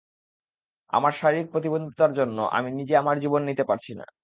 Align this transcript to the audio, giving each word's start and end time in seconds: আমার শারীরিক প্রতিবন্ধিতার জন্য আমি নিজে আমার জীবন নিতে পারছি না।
আমার 0.93 1.11
শারীরিক 1.11 1.47
প্রতিবন্ধিতার 1.51 2.11
জন্য 2.13 2.37
আমি 2.57 2.69
নিজে 2.71 2.93
আমার 2.97 3.15
জীবন 3.19 3.41
নিতে 3.43 3.63
পারছি 3.63 3.91
না। 3.99 4.05